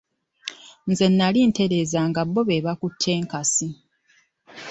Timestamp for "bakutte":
2.65-3.09